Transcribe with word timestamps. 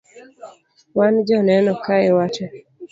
wan 0.97 1.13
joneno 1.27 1.71
kae 1.85 2.09
wate 2.17 2.45